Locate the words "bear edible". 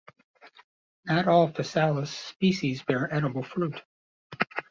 2.81-3.43